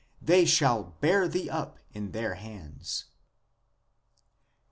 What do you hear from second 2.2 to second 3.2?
hands."